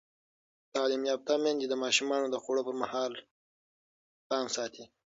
[0.73, 3.11] تعلیم یافته میندې د ماشومانو د خوړو پر مهال
[4.29, 4.83] پام ساتي.